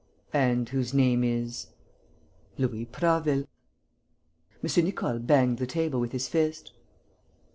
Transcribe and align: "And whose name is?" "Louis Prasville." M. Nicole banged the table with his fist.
"And 0.33 0.67
whose 0.69 0.95
name 0.95 1.23
is?" 1.23 1.67
"Louis 2.57 2.85
Prasville." 2.87 3.45
M. 4.63 4.83
Nicole 4.83 5.19
banged 5.19 5.59
the 5.59 5.67
table 5.67 5.99
with 5.99 6.11
his 6.11 6.27
fist. 6.27 6.71